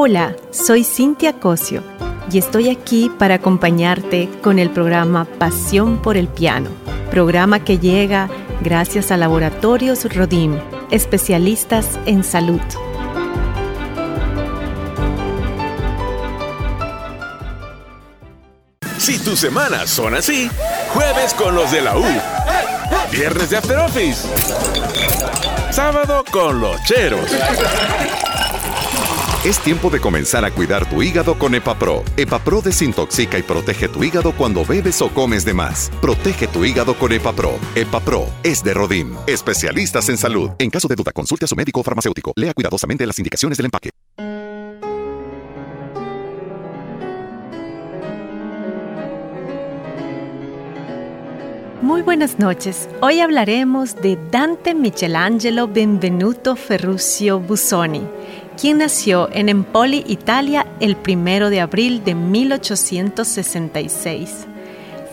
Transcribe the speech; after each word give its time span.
Hola, 0.00 0.36
soy 0.52 0.84
Cintia 0.84 1.40
Cosio 1.40 1.82
y 2.30 2.38
estoy 2.38 2.68
aquí 2.68 3.10
para 3.18 3.34
acompañarte 3.34 4.28
con 4.44 4.60
el 4.60 4.70
programa 4.70 5.24
Pasión 5.24 6.00
por 6.00 6.16
el 6.16 6.28
Piano, 6.28 6.70
programa 7.10 7.64
que 7.64 7.80
llega 7.80 8.30
gracias 8.60 9.10
a 9.10 9.16
Laboratorios 9.16 10.04
Rodim, 10.14 10.56
especialistas 10.92 11.98
en 12.06 12.22
salud. 12.22 12.60
Si 18.98 19.18
tus 19.18 19.40
semanas 19.40 19.90
son 19.90 20.14
así, 20.14 20.48
jueves 20.94 21.34
con 21.34 21.56
los 21.56 21.72
de 21.72 21.80
la 21.80 21.98
U, 21.98 22.04
viernes 23.10 23.50
de 23.50 23.56
After 23.56 23.78
Office, 23.78 24.28
sábado 25.72 26.24
con 26.30 26.60
los 26.60 26.80
cheros. 26.84 27.28
Es 29.48 29.58
tiempo 29.60 29.88
de 29.88 29.98
comenzar 29.98 30.44
a 30.44 30.50
cuidar 30.50 30.86
tu 30.90 31.02
hígado 31.02 31.38
con 31.38 31.54
EpaPro. 31.54 32.04
EpaPro 32.18 32.60
desintoxica 32.60 33.38
y 33.38 33.42
protege 33.42 33.88
tu 33.88 34.04
hígado 34.04 34.32
cuando 34.32 34.62
bebes 34.62 35.00
o 35.00 35.08
comes 35.08 35.42
de 35.42 35.54
más. 35.54 35.90
Protege 36.02 36.48
tu 36.48 36.66
hígado 36.66 36.92
con 36.92 37.12
EpaPro. 37.12 37.58
EpaPro 37.74 38.26
es 38.42 38.62
de 38.62 38.74
Rodim. 38.74 39.16
Especialistas 39.26 40.10
en 40.10 40.18
salud. 40.18 40.50
En 40.58 40.68
caso 40.68 40.86
de 40.86 40.96
duda, 40.96 41.12
consulte 41.12 41.46
a 41.46 41.48
su 41.48 41.56
médico 41.56 41.80
o 41.80 41.82
farmacéutico. 41.82 42.34
Lea 42.36 42.52
cuidadosamente 42.52 43.06
las 43.06 43.18
indicaciones 43.18 43.56
del 43.56 43.64
empaque. 43.64 43.88
Muy 51.80 52.02
buenas 52.02 52.38
noches. 52.38 52.86
Hoy 53.00 53.20
hablaremos 53.20 53.96
de 53.96 54.18
Dante 54.30 54.74
Michelangelo 54.74 55.68
Benvenuto 55.68 56.54
Ferruccio 56.54 57.40
Busoni 57.40 58.02
quien 58.60 58.78
nació 58.78 59.28
en 59.32 59.48
Empoli, 59.48 60.02
Italia, 60.08 60.66
el 60.80 60.96
1 60.96 61.48
de 61.48 61.60
abril 61.60 62.02
de 62.04 62.16
1866. 62.16 64.48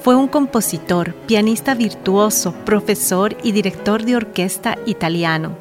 Fue 0.04 0.16
un 0.16 0.28
compositor, 0.28 1.14
pianista 1.28 1.76
virtuoso, 1.76 2.54
profesor 2.66 3.38
y 3.44 3.52
director 3.52 4.04
de 4.04 4.16
orquesta 4.16 4.80
italiano. 4.88 5.56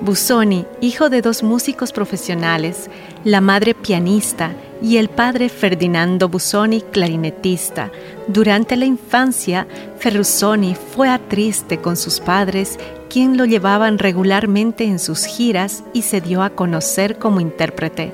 Busoni, 0.00 0.66
hijo 0.80 1.08
de 1.08 1.22
dos 1.22 1.44
músicos 1.44 1.92
profesionales, 1.92 2.90
la 3.22 3.40
madre 3.40 3.74
pianista 3.74 4.50
y 4.82 4.96
el 4.96 5.08
padre 5.08 5.48
Ferdinando 5.48 6.28
Busoni, 6.28 6.82
clarinetista. 6.82 7.92
Durante 8.26 8.76
la 8.76 8.86
infancia, 8.86 9.68
Ferrusoni 9.98 10.74
fue 10.74 11.08
a 11.08 11.20
triste 11.20 11.78
con 11.78 11.96
sus 11.96 12.18
padres 12.18 12.76
quien 13.14 13.36
lo 13.36 13.44
llevaban 13.44 13.98
regularmente 13.98 14.82
en 14.82 14.98
sus 14.98 15.24
giras 15.24 15.84
y 15.92 16.02
se 16.02 16.20
dio 16.20 16.42
a 16.42 16.50
conocer 16.50 17.16
como 17.16 17.38
intérprete. 17.38 18.12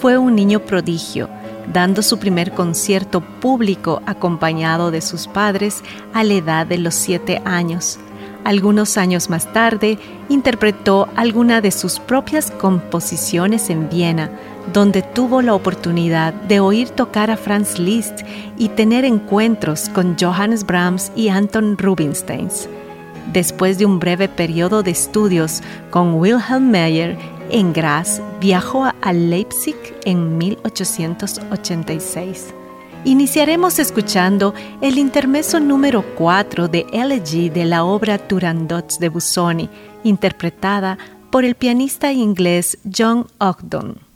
Fue 0.00 0.16
un 0.16 0.34
niño 0.34 0.60
prodigio, 0.60 1.28
dando 1.70 2.00
su 2.00 2.18
primer 2.18 2.52
concierto 2.52 3.20
público 3.20 4.00
acompañado 4.06 4.90
de 4.90 5.02
sus 5.02 5.28
padres 5.28 5.82
a 6.14 6.24
la 6.24 6.32
edad 6.32 6.66
de 6.66 6.78
los 6.78 6.94
siete 6.94 7.42
años. 7.44 7.98
Algunos 8.42 8.96
años 8.96 9.28
más 9.28 9.52
tarde, 9.52 9.98
interpretó 10.30 11.10
alguna 11.16 11.60
de 11.60 11.70
sus 11.70 11.98
propias 11.98 12.50
composiciones 12.50 13.68
en 13.68 13.90
Viena, 13.90 14.30
donde 14.72 15.02
tuvo 15.02 15.42
la 15.42 15.52
oportunidad 15.52 16.32
de 16.32 16.60
oír 16.60 16.88
tocar 16.88 17.30
a 17.30 17.36
Franz 17.36 17.78
Liszt 17.78 18.22
y 18.56 18.70
tener 18.70 19.04
encuentros 19.04 19.90
con 19.90 20.16
Johannes 20.18 20.64
Brahms 20.64 21.12
y 21.14 21.28
Anton 21.28 21.76
Rubinstein. 21.76 22.48
Después 23.32 23.78
de 23.78 23.86
un 23.86 24.00
breve 24.00 24.28
periodo 24.28 24.82
de 24.82 24.90
estudios 24.90 25.62
con 25.90 26.14
Wilhelm 26.14 26.70
Meyer 26.70 27.16
en 27.50 27.72
Graz, 27.72 28.20
viajó 28.40 28.90
a 29.00 29.12
Leipzig 29.12 29.76
en 30.04 30.36
1886. 30.36 32.52
Iniciaremos 33.04 33.78
escuchando 33.78 34.52
el 34.82 34.98
intermeso 34.98 35.60
número 35.60 36.04
4 36.16 36.66
de 36.68 36.84
Elegy 36.92 37.48
de 37.48 37.64
la 37.64 37.84
obra 37.84 38.18
Turandot 38.18 38.98
de 38.98 39.08
Busoni, 39.08 39.70
interpretada 40.02 40.98
por 41.30 41.44
el 41.44 41.54
pianista 41.54 42.12
inglés 42.12 42.78
John 42.94 43.26
Ogden. 43.38 44.09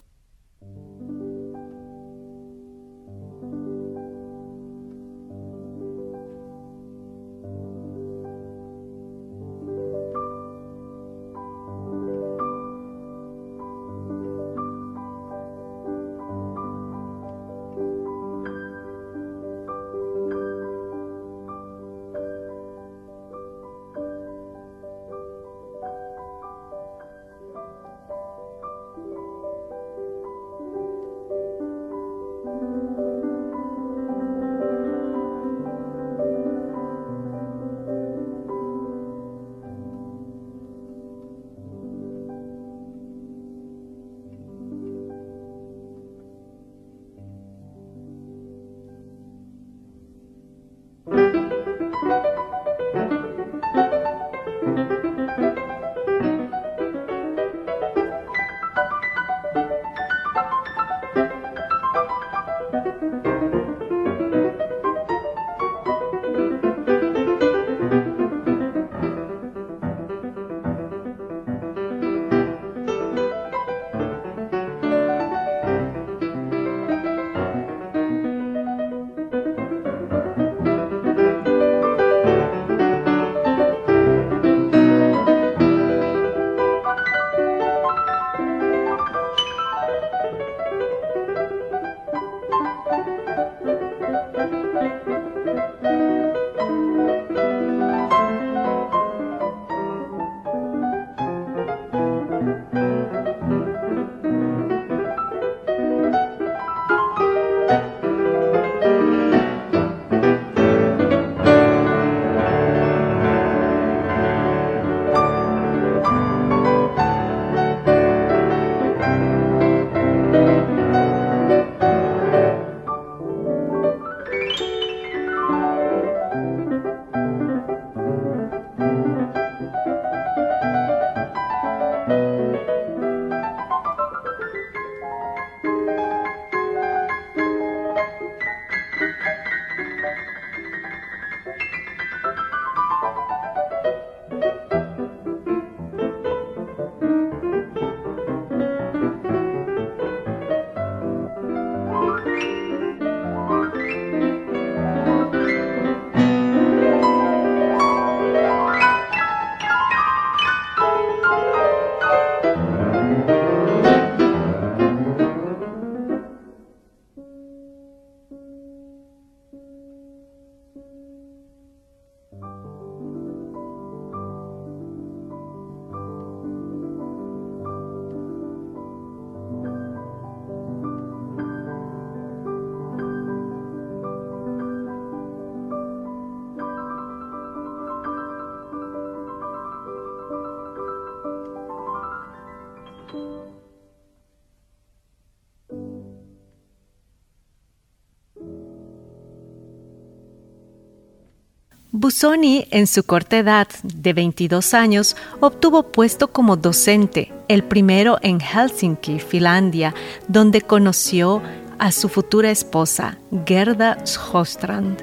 Busoni, 202.15 202.65
en 202.71 202.87
su 202.87 203.03
corta 203.03 203.39
edad 203.39 203.67
de 203.83 204.13
22 204.13 204.73
años, 204.73 205.17
obtuvo 205.41 205.91
puesto 205.91 206.29
como 206.29 206.57
docente, 206.57 207.33
el 207.49 207.65
primero 207.65 208.19
en 208.23 208.39
Helsinki, 208.39 209.19
Finlandia, 209.19 209.97
donde 210.29 210.63
conoció 210.63 211.43
a 211.81 211.91
su 211.91 212.09
futura 212.09 212.53
esposa, 212.53 213.19
Gerda 213.45 213.99
Sjöstrand. 214.07 215.03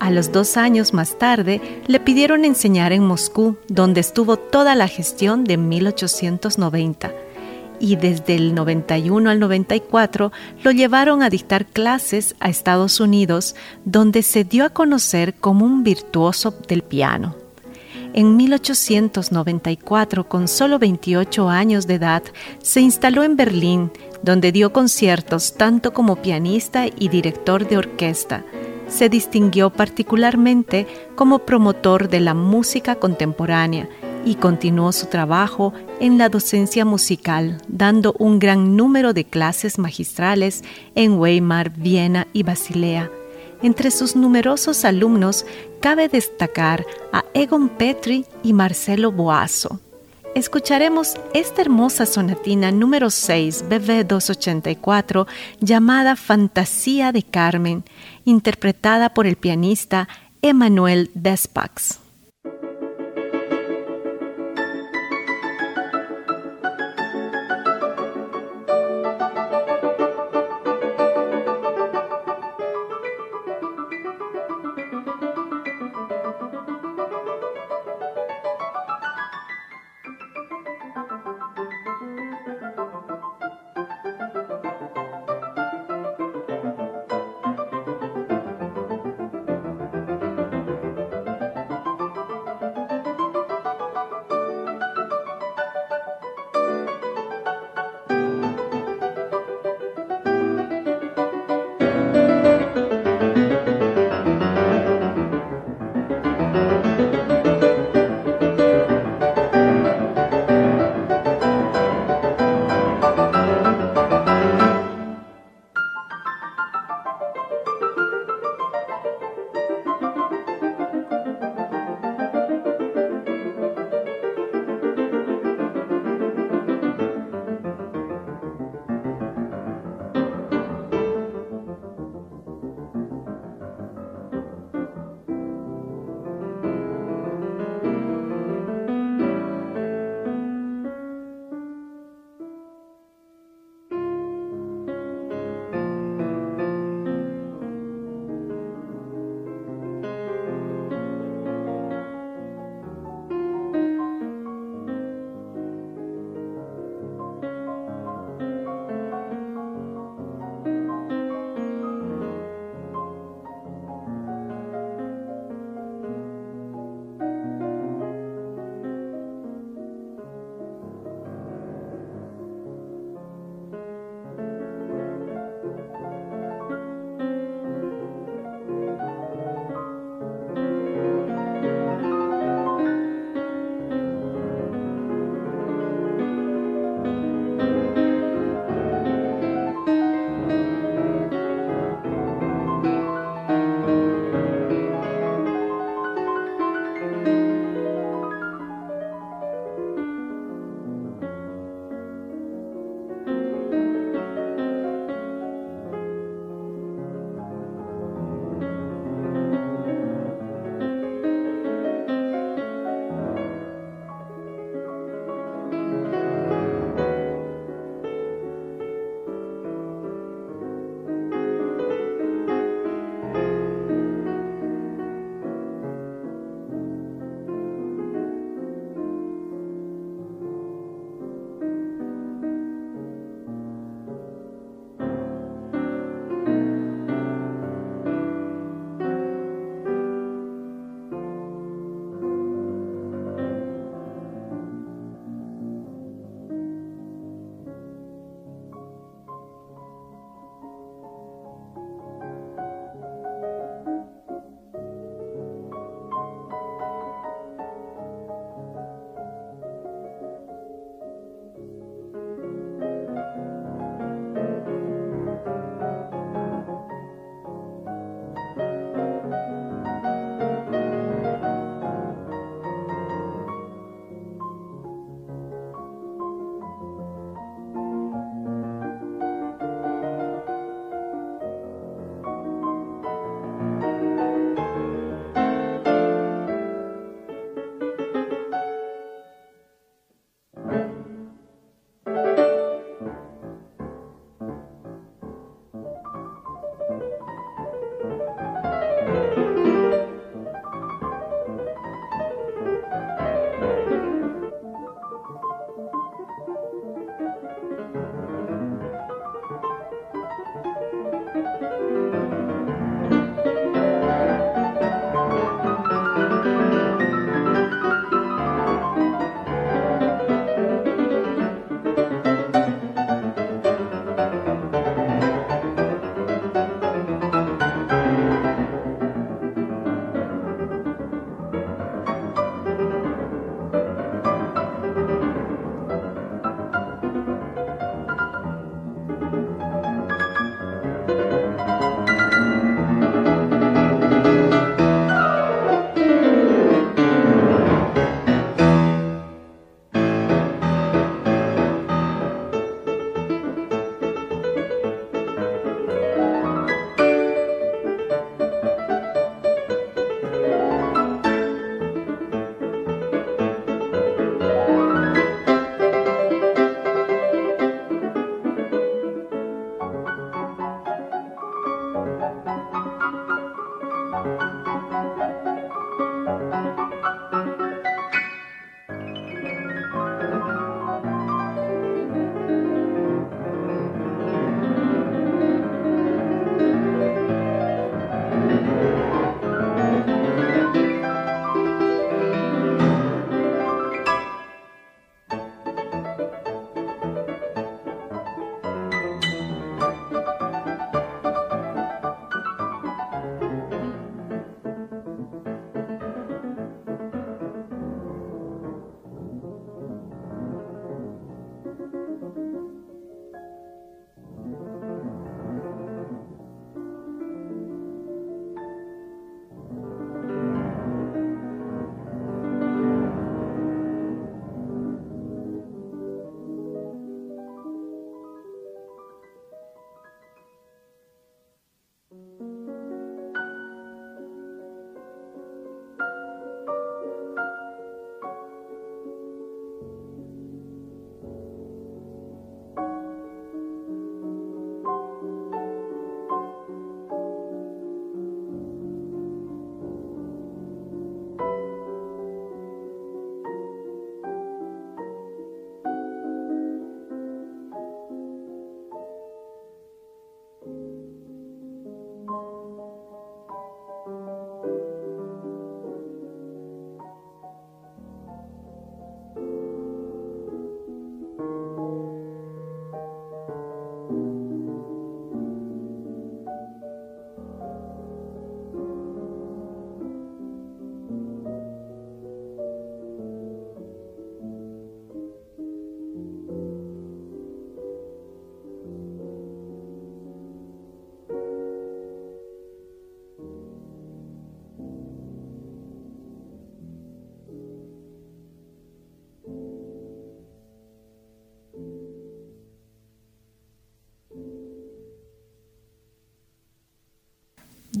A 0.00 0.10
los 0.10 0.32
dos 0.32 0.56
años 0.56 0.92
más 0.92 1.16
tarde, 1.16 1.60
le 1.86 2.00
pidieron 2.00 2.44
enseñar 2.44 2.90
en 2.92 3.06
Moscú, 3.06 3.56
donde 3.68 4.00
estuvo 4.00 4.36
toda 4.36 4.74
la 4.74 4.88
gestión 4.88 5.44
de 5.44 5.56
1890 5.58 7.12
y 7.82 7.96
desde 7.96 8.36
el 8.36 8.54
91 8.54 9.28
al 9.28 9.40
94 9.40 10.30
lo 10.62 10.70
llevaron 10.70 11.20
a 11.22 11.28
dictar 11.28 11.66
clases 11.66 12.36
a 12.38 12.48
Estados 12.48 13.00
Unidos, 13.00 13.56
donde 13.84 14.22
se 14.22 14.44
dio 14.44 14.64
a 14.64 14.70
conocer 14.70 15.34
como 15.34 15.66
un 15.66 15.82
virtuoso 15.82 16.56
del 16.68 16.82
piano. 16.82 17.34
En 18.14 18.36
1894, 18.36 20.28
con 20.28 20.46
solo 20.46 20.78
28 20.78 21.48
años 21.48 21.88
de 21.88 21.94
edad, 21.94 22.22
se 22.62 22.80
instaló 22.80 23.24
en 23.24 23.36
Berlín, 23.36 23.90
donde 24.22 24.52
dio 24.52 24.72
conciertos 24.72 25.54
tanto 25.54 25.92
como 25.92 26.16
pianista 26.16 26.86
y 26.86 27.08
director 27.08 27.66
de 27.66 27.78
orquesta. 27.78 28.44
Se 28.86 29.08
distinguió 29.08 29.70
particularmente 29.70 30.86
como 31.16 31.40
promotor 31.40 32.08
de 32.08 32.20
la 32.20 32.34
música 32.34 32.94
contemporánea 32.94 33.88
y 34.24 34.36
continuó 34.36 34.92
su 34.92 35.06
trabajo 35.06 35.72
en 36.00 36.18
la 36.18 36.28
docencia 36.28 36.84
musical, 36.84 37.60
dando 37.68 38.14
un 38.18 38.38
gran 38.38 38.76
número 38.76 39.12
de 39.12 39.24
clases 39.24 39.78
magistrales 39.78 40.62
en 40.94 41.18
Weimar, 41.18 41.70
Viena 41.70 42.26
y 42.32 42.42
Basilea. 42.42 43.10
Entre 43.62 43.90
sus 43.90 44.16
numerosos 44.16 44.84
alumnos 44.84 45.46
cabe 45.80 46.08
destacar 46.08 46.84
a 47.12 47.24
Egon 47.34 47.68
Petri 47.68 48.26
y 48.42 48.52
Marcelo 48.52 49.12
Boazo. 49.12 49.80
Escucharemos 50.34 51.14
esta 51.34 51.60
hermosa 51.60 52.06
sonatina 52.06 52.72
número 52.72 53.10
6, 53.10 53.66
BB 53.68 54.06
284, 54.06 55.26
llamada 55.60 56.16
Fantasía 56.16 57.12
de 57.12 57.22
Carmen, 57.22 57.84
interpretada 58.24 59.12
por 59.12 59.26
el 59.26 59.36
pianista 59.36 60.08
Emanuel 60.40 61.10
Despax. 61.14 62.01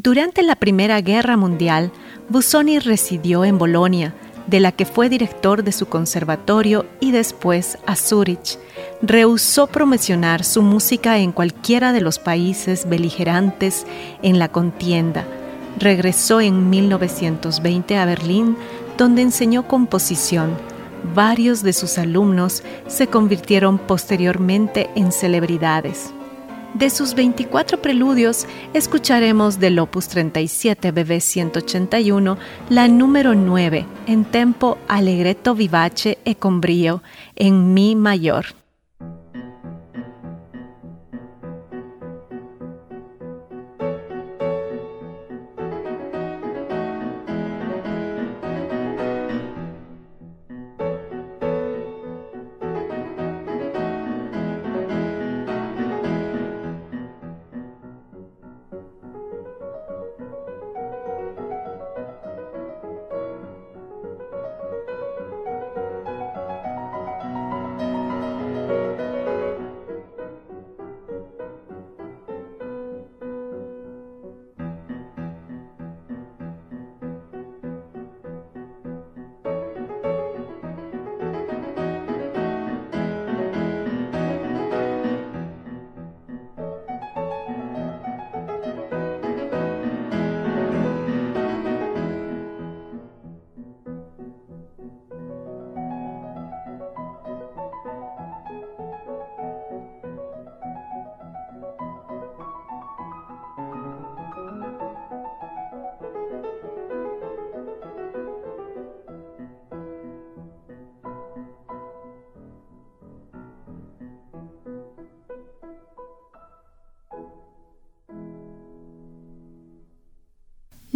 Durante 0.02 0.42
la 0.42 0.56
Primera 0.56 1.00
Guerra 1.00 1.36
Mundial, 1.36 1.92
Busoni 2.28 2.80
residió 2.80 3.44
en 3.44 3.56
Bolonia, 3.56 4.12
de 4.48 4.58
la 4.58 4.72
que 4.72 4.84
fue 4.84 5.08
director 5.08 5.62
de 5.62 5.70
su 5.70 5.86
conservatorio 5.86 6.86
y 6.98 7.12
después 7.12 7.78
a 7.86 7.94
Zurich. 7.94 8.58
Rehusó 9.00 9.68
promocionar 9.68 10.42
su 10.42 10.62
música 10.62 11.18
en 11.18 11.30
cualquiera 11.30 11.92
de 11.92 12.00
los 12.00 12.18
países 12.18 12.88
beligerantes 12.88 13.86
en 14.22 14.40
la 14.40 14.48
contienda. 14.48 15.24
Regresó 15.78 16.40
en 16.40 16.68
1920 16.68 17.96
a 17.96 18.04
Berlín, 18.04 18.56
donde 18.98 19.22
enseñó 19.22 19.68
composición. 19.68 20.50
Varios 21.14 21.62
de 21.62 21.72
sus 21.72 21.96
alumnos 21.98 22.64
se 22.88 23.06
convirtieron 23.06 23.78
posteriormente 23.78 24.90
en 24.96 25.12
celebridades. 25.12 26.12
De 26.74 26.88
sus 26.88 27.14
24 27.14 27.82
preludios, 27.82 28.46
escucharemos 28.72 29.60
del 29.60 29.78
opus 29.78 30.08
37 30.08 30.90
BB 30.90 31.20
181 31.20 32.38
la 32.70 32.88
número 32.88 33.34
9 33.34 33.84
en 34.06 34.24
tempo 34.24 34.78
allegretto 34.88 35.54
vivace 35.54 36.18
e 36.24 36.34
con 36.36 36.62
brio 36.62 37.02
en 37.36 37.74
mi 37.74 37.94
mayor. 37.94 38.61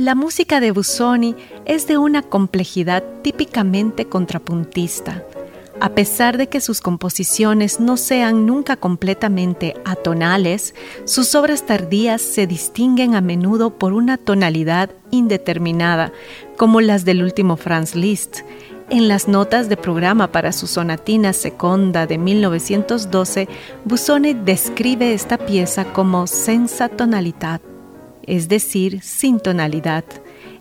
La 0.06 0.14
música 0.14 0.60
de 0.60 0.70
Busoni 0.70 1.34
es 1.64 1.88
de 1.88 1.98
una 1.98 2.22
complejidad 2.22 3.02
típicamente 3.22 4.04
contrapuntista. 4.06 5.25
A 5.80 5.96
pesar 5.96 6.38
de 6.38 6.48
que 6.48 6.60
sus 6.60 6.80
composiciones 6.80 7.81
no 7.81 7.96
sean 7.96 8.46
nunca 8.46 8.76
completamente 8.76 9.74
atonales, 9.85 10.76
sus 11.07 11.35
obras 11.35 11.66
tardías 11.66 12.22
se 12.22 12.46
distinguen 12.46 13.16
a 13.16 13.20
menudo 13.20 13.76
por 13.76 13.94
una 13.94 14.16
tonalidad 14.16 14.90
indeterminada, 15.11 16.12
como 16.57 16.81
las 16.81 17.04
del 17.04 17.24
último 17.24 17.57
Franz 17.57 17.96
Liszt. 17.96 18.42
En 18.90 19.09
las 19.09 19.26
notas 19.26 19.68
de 19.68 19.76
programa 19.76 20.31
para 20.31 20.52
su 20.52 20.68
sonatina 20.68 21.33
seconda 21.33 22.07
de 22.07 22.16
1912, 22.18 23.48
Busoni 23.85 24.35
describe 24.35 25.14
esta 25.14 25.37
pieza 25.37 25.85
como 25.92 26.28
senza 26.28 26.88
tonalidad 26.88 27.61
es 28.26 28.48
decir, 28.48 29.02
sin 29.02 29.40
tonalidad. 29.40 30.04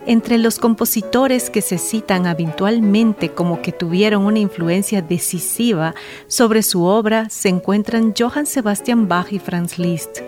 Entre 0.08 0.38
los 0.38 0.60
compositores 0.60 1.49
que 1.49 1.62
se 1.62 1.80
citan 1.80 2.28
habitualmente 2.28 3.30
como 3.30 3.62
que 3.62 3.71
tuvieron 3.71 4.25
una 4.25 4.39
influencia 4.39 5.01
decisiva 5.01 5.95
sobre 6.28 6.62
su 6.62 6.84
obra 6.84 7.30
se 7.30 7.49
encuentran 7.49 8.13
Johann 8.17 8.45
Sebastian 8.45 9.08
Bach 9.08 9.32
y 9.32 9.39
Franz 9.39 9.80
Liszt. 9.80 10.19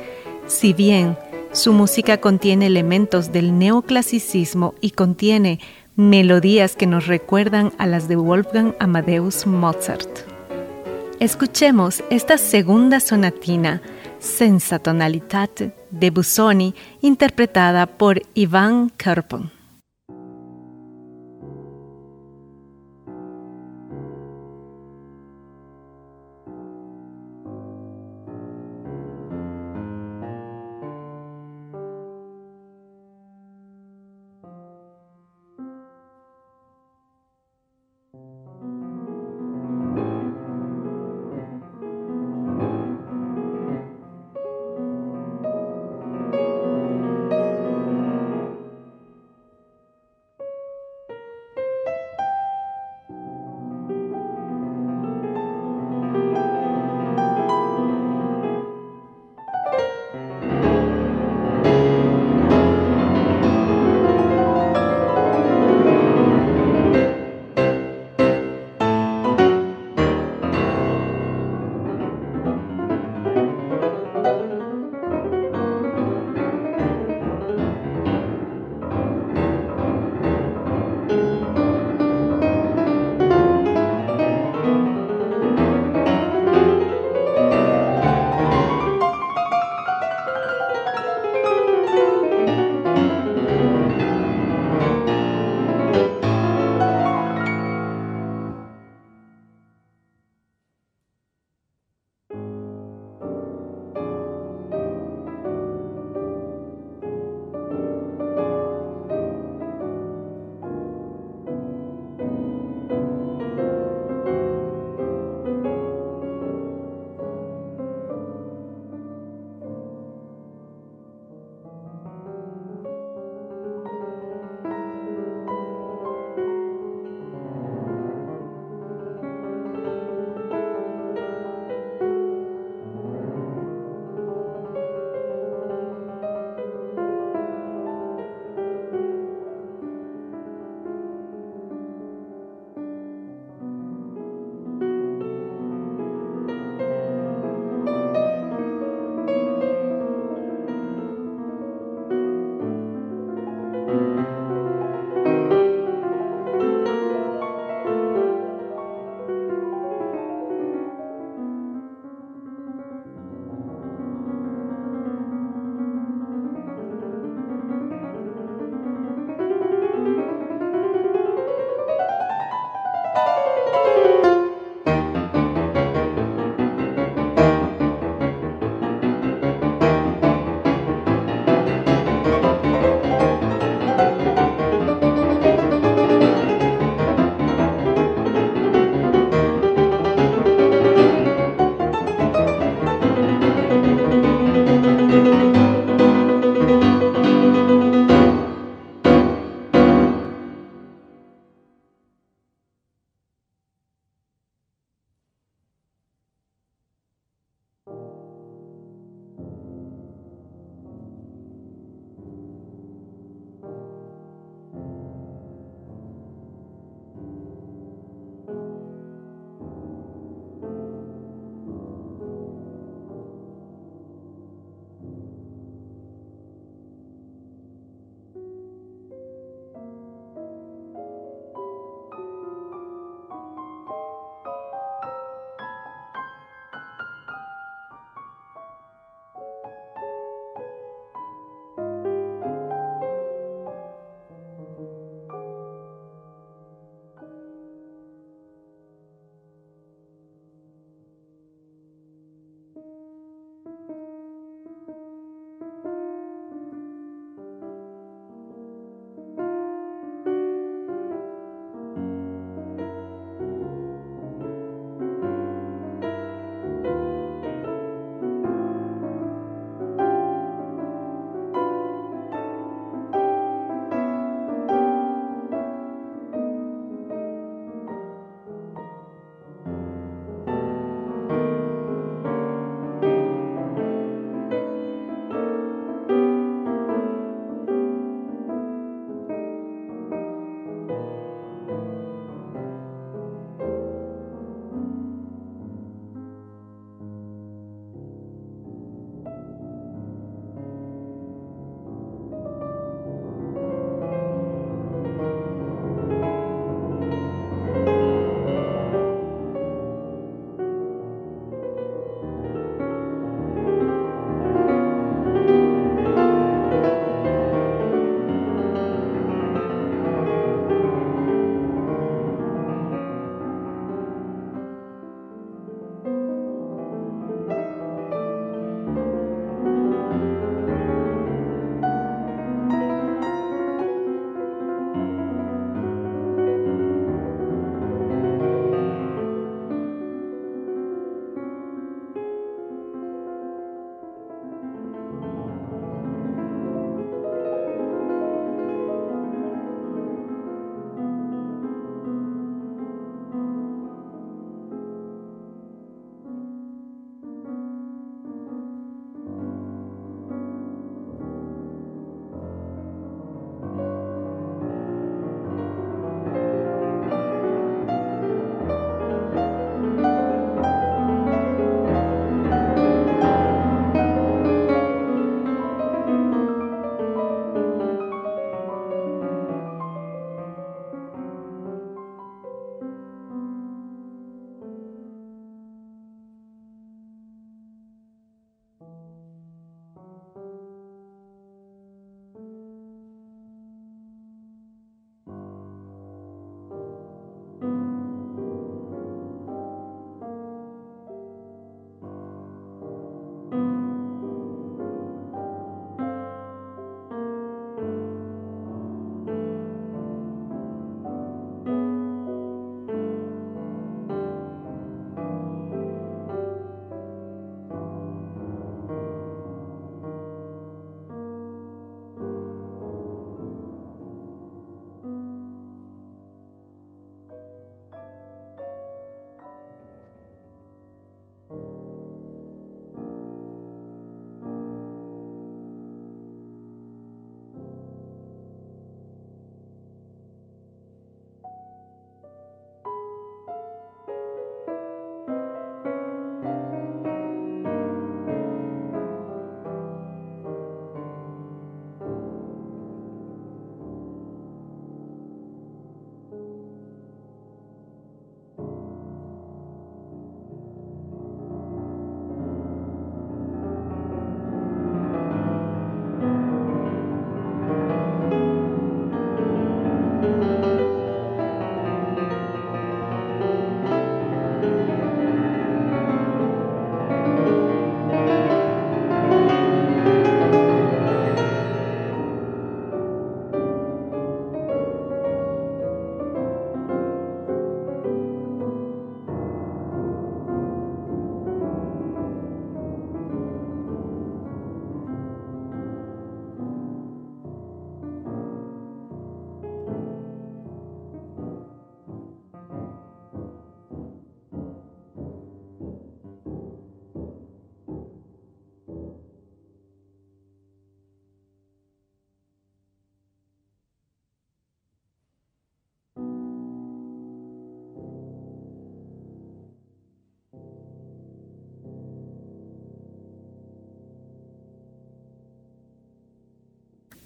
Si 0.48 0.74
bien 0.74 1.16
su 1.52 1.74
música 1.74 2.18
contiene 2.18 2.66
elementos 2.68 3.32
del 3.32 3.58
neoclasicismo 3.58 4.74
y 4.82 4.92
contiene 4.92 5.60
melodías 5.96 6.76
que 6.76 6.88
nos 6.88 7.08
recuerdan 7.08 7.72
a 7.78 7.88
las 7.88 8.08
de 8.08 8.16
Wolfgang 8.16 8.76
Amadeus 8.80 9.48
Mozart. 9.48 10.10
Escuchemos 11.20 12.04
esta 12.12 12.38
segunda 12.38 13.00
sonatina, 13.00 13.82
Senza 14.20 14.80
Tonalitate, 14.80 15.74
de 15.92 16.10
Busoni, 16.10 16.74
interpretada 17.02 17.86
por 17.86 18.22
Ivan 18.34 18.90
Kerpon. 18.90 19.57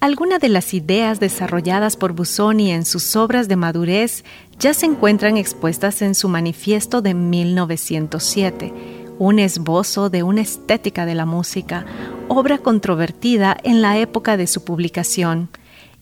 Algunas 0.02 0.40
de 0.40 0.48
las 0.48 0.74
ideas 0.74 1.20
desarrolladas 1.20 1.96
por 1.96 2.12
Busoni 2.12 2.72
en 2.72 2.84
sus 2.84 3.14
obras 3.14 3.46
de 3.46 3.54
madurez 3.54 4.24
ya 4.58 4.74
se 4.74 4.86
encuentran 4.86 5.36
expuestas 5.36 6.02
en 6.02 6.16
su 6.16 6.28
manifiesto 6.28 7.02
de 7.02 7.14
1907, 7.14 8.74
un 9.20 9.38
esbozo 9.38 10.10
de 10.10 10.24
una 10.24 10.40
estética 10.40 11.06
de 11.06 11.14
la 11.14 11.24
música, 11.24 11.86
obra 12.26 12.58
controvertida 12.58 13.56
en 13.62 13.80
la 13.80 13.96
época 13.96 14.36
de 14.36 14.48
su 14.48 14.64
publicación. 14.64 15.50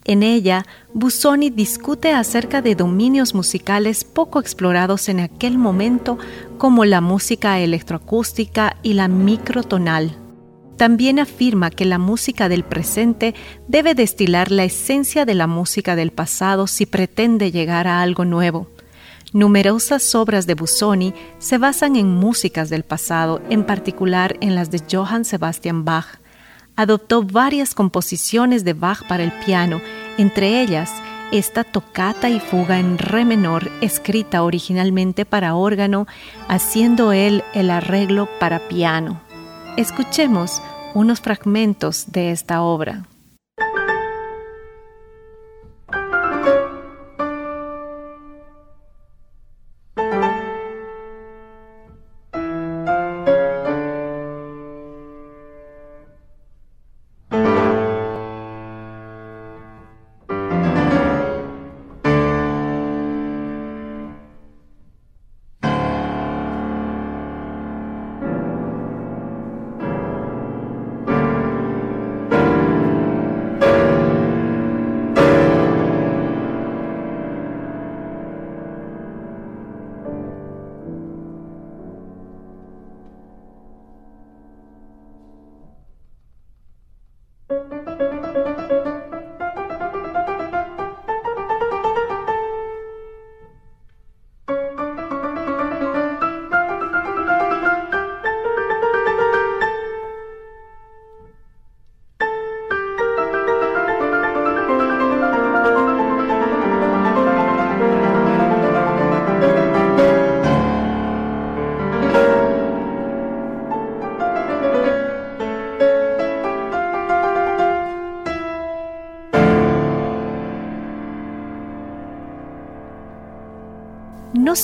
En 0.07 0.23
ella, 0.23 0.65
Busoni 0.95 1.51
discute 1.51 2.15
acerca 2.15 2.63
de 2.63 2.77
dominios 2.77 3.35
musicales 3.35 4.05
poco 4.05 4.41
explorados 4.41 5.11
en 5.11 5.21
aquel 5.21 5.59
momento 5.59 6.17
como 6.57 6.87
la 6.87 7.03
música 7.03 7.61
electroacústica 7.61 8.79
y 8.83 8.95
la 8.95 9.09
microtonal. 9.09 10.17
También 10.81 11.19
afirma 11.19 11.69
que 11.69 11.85
la 11.85 11.99
música 11.99 12.49
del 12.49 12.65
presente 12.65 13.35
debe 13.69 13.95
destilar 13.95 14.51
la 14.51 14.65
esencia 14.65 15.27
de 15.27 15.35
la 15.35 15.47
música 15.47 15.95
del 15.95 16.11
pasado 16.11 16.67
si 16.67 16.87
pretende 16.87 17.53
llegar 17.53 17.87
a 17.87 18.01
algo 18.01 18.25
nuevo. 18.25 18.67
Numerosas 19.35 20.15
obras 20.15 20.47
de 20.47 20.55
Busoni 20.55 21.13
se 21.39 21.59
basan 21.59 21.97
en 21.97 22.09
músicas 22.09 22.71
del 22.71 22.85
pasado, 22.85 23.43
en 23.51 23.65
particular 23.65 24.39
en 24.41 24.55
las 24.55 24.71
de 24.71 24.81
Johann 24.91 25.27
Sebastian 25.27 25.85
Bach. 25.85 26.19
Adoptó 26.77 27.25
varias 27.25 27.75
composiciones 27.75 28.65
de 28.65 28.73
Bach 28.73 29.07
para 29.07 29.23
el 29.23 29.33
piano, 29.33 29.83
entre 30.17 30.63
ellas 30.63 30.91
esta 31.31 31.63
tocata 31.63 32.31
y 32.31 32.41
fuga 32.41 32.79
en 32.79 32.97
re 32.97 33.27
menor 33.27 33.71
escrita 33.83 34.43
originalmente 34.43 35.27
para 35.27 35.57
órgano, 35.57 36.07
haciendo 36.49 37.13
él 37.13 37.45
el 37.53 37.69
arreglo 37.69 38.31
para 38.39 38.67
piano. 38.67 39.21
Escuchemos 39.77 40.61
unos 40.95 41.21
fragmentos 41.21 42.07
de 42.11 42.31
esta 42.31 42.63
obra. 42.63 43.05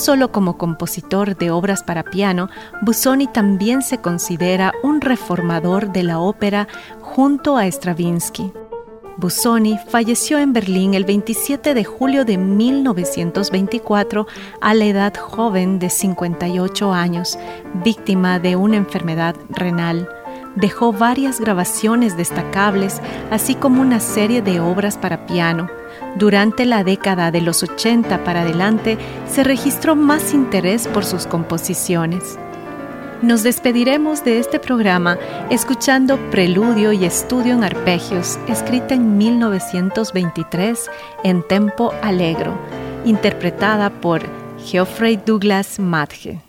Solo 0.07 0.31
como 0.31 0.57
compositor 0.57 1.35
de 1.35 1.51
obras 1.51 1.83
para 1.83 2.01
piano, 2.01 2.47
Busoni 2.81 3.27
también 3.27 3.81
se 3.81 3.97
considera 3.97 4.71
un 4.81 5.01
reformador 5.01 5.91
de 5.91 6.03
la 6.03 6.19
ópera 6.19 6.69
junto 7.01 7.57
a 7.57 7.67
Stravinsky. 7.67 8.53
Busoni 9.17 9.77
falleció 9.89 10.39
en 10.39 10.53
Berlín 10.53 10.93
el 10.93 11.03
27 11.03 11.73
de 11.73 11.83
julio 11.83 12.23
de 12.23 12.37
1924 12.37 14.27
a 14.61 14.73
la 14.73 14.85
edad 14.85 15.13
joven 15.13 15.77
de 15.77 15.89
58 15.89 16.93
años, 16.93 17.37
víctima 17.83 18.39
de 18.39 18.55
una 18.55 18.77
enfermedad 18.77 19.35
renal. 19.49 20.07
Dejó 20.55 20.93
varias 20.93 21.41
grabaciones 21.41 22.15
destacables, 22.15 23.01
así 23.29 23.55
como 23.55 23.81
una 23.81 23.99
serie 23.99 24.41
de 24.41 24.61
obras 24.61 24.97
para 24.97 25.25
piano. 25.25 25.67
Durante 26.15 26.65
la 26.65 26.83
década 26.83 27.31
de 27.31 27.41
los 27.41 27.63
80 27.63 28.23
para 28.23 28.41
adelante 28.41 28.97
se 29.29 29.43
registró 29.43 29.95
más 29.95 30.33
interés 30.33 30.87
por 30.87 31.05
sus 31.05 31.27
composiciones. 31.27 32.37
Nos 33.21 33.41
despediremos 33.41 34.23
de 34.23 34.37
este 34.39 34.59
programa 34.59 35.17
escuchando 35.49 36.17
Preludio 36.29 36.91
y 36.91 37.03
Estudio 37.05 37.53
en 37.53 37.63
Arpegios, 37.63 38.37
escrita 38.47 38.93
en 38.93 39.17
1923 39.17 40.89
en 41.23 41.41
tempo 41.47 41.93
alegro, 42.03 42.55
interpretada 43.05 43.89
por 43.89 44.21
Geoffrey 44.63 45.17
Douglas 45.17 45.79
Madge. 45.79 46.46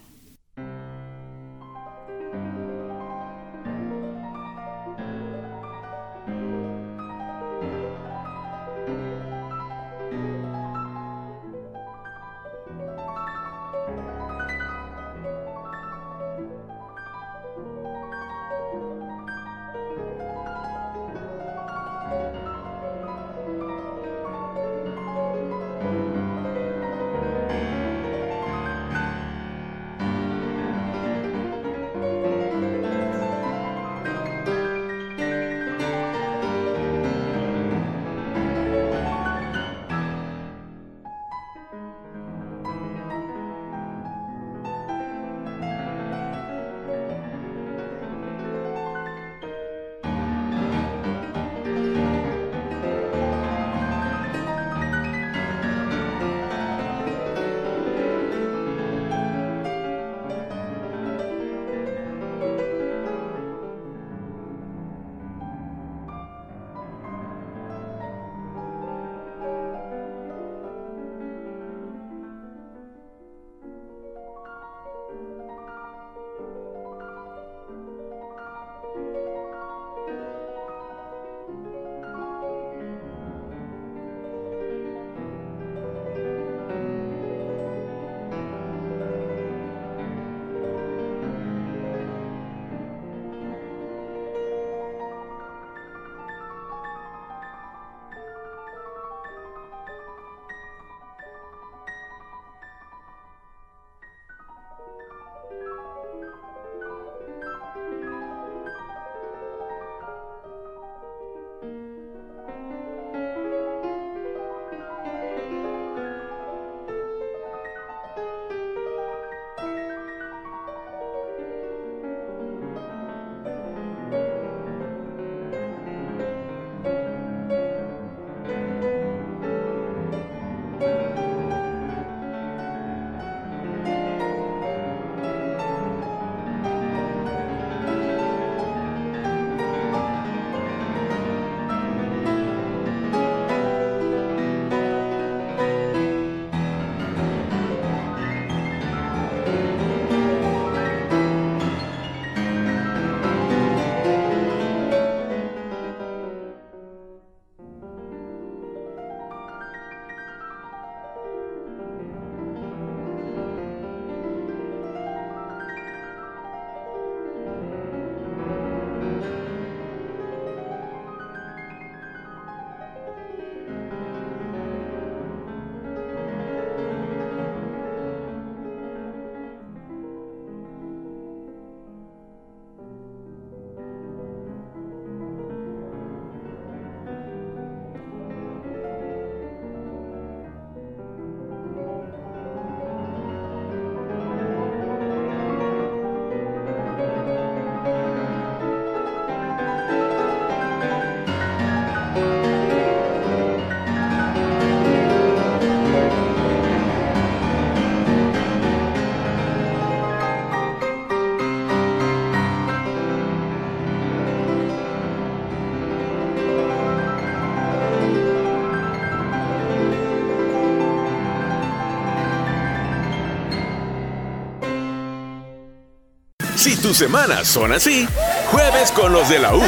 Tus 226.78 226.96
semanas 226.96 227.48
son 227.48 227.72
así, 227.72 228.06
jueves 228.50 228.92
con 228.92 229.12
los 229.12 229.28
de 229.28 229.38
la 229.38 229.54
U. 229.54 229.62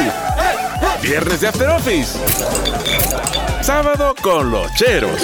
Viernes 1.01 1.41
de 1.41 1.47
After 1.47 1.69
Office. 1.69 2.17
Sábado 3.61 4.15
con 4.21 4.51
los 4.51 4.73
cheros. 4.75 5.21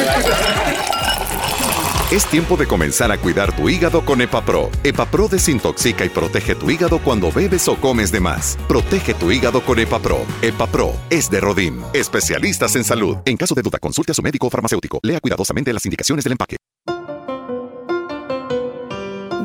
Es 2.12 2.26
tiempo 2.26 2.56
de 2.56 2.66
comenzar 2.66 3.12
a 3.12 3.18
cuidar 3.18 3.54
tu 3.56 3.70
hígado 3.70 4.06
con 4.06 4.22
EpaPro. 4.22 4.70
EpaPro 4.84 5.28
desintoxica 5.28 6.06
y 6.06 6.10
protege 6.10 6.56
tu 6.56 6.70
hígado 6.72 7.00
cuando 7.00 7.32
bebes 7.32 7.68
o 7.68 7.76
comes 7.76 8.12
de 8.12 8.22
más. 8.22 8.58
Protege 8.68 9.14
tu 9.14 9.32
hígado 9.32 9.62
con 9.62 9.78
EpaPro. 9.78 10.26
EpaPro 10.42 10.94
es 11.10 11.30
de 11.30 11.42
Rodim. 11.42 11.82
Especialistas 11.94 12.76
en 12.76 12.84
salud. 12.84 13.18
En 13.26 13.36
caso 13.36 13.56
de 13.56 13.62
duda, 13.62 13.78
consulte 13.80 14.14
a 14.14 14.16
su 14.16 14.22
médico 14.22 14.48
o 14.48 14.50
farmacéutico. 14.50 15.00
Lea 15.04 15.20
cuidadosamente 15.20 15.74
las 15.74 15.86
indicaciones 15.86 16.24
del 16.24 16.34
empaque. 16.34 16.58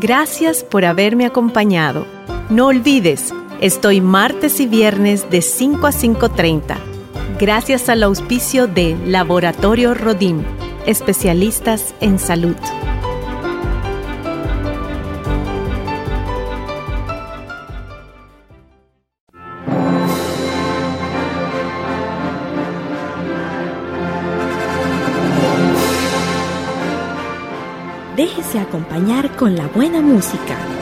Gracias 0.02 0.64
por 0.64 0.84
haberme 0.84 1.26
acompañado. 1.26 2.04
No 2.52 2.66
olvides, 2.66 3.32
estoy 3.62 4.02
martes 4.02 4.60
y 4.60 4.66
viernes 4.66 5.30
de 5.30 5.40
5 5.40 5.86
a 5.86 5.90
5.30. 5.90 6.76
Gracias 7.40 7.88
al 7.88 8.02
auspicio 8.02 8.66
de 8.66 8.94
Laboratorio 9.06 9.94
Rodim 9.94 10.44
especialistas 10.86 11.94
en 12.00 12.18
salud. 12.18 12.56
Déjese 28.16 28.58
acompañar 28.58 29.34
con 29.36 29.56
la 29.56 29.66
buena 29.68 30.02
música. 30.02 30.81